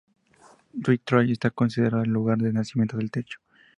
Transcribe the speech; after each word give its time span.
Detroit 0.73 1.29
está 1.29 1.51
considerado 1.51 2.03
el 2.03 2.09
lugar 2.09 2.39
de 2.39 2.51
nacimiento 2.51 2.97
del 2.97 3.11
techno. 3.11 3.37